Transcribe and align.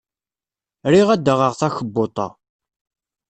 Riɣ 0.91 1.07
ad 1.11 1.21
d-aɣaɣ 1.25 1.53
takebbuḍt-a. 1.59 2.27